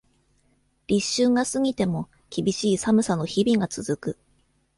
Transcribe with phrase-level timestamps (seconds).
[0.87, 4.17] 立春が過ぎても、厳しい寒さの日々が続く。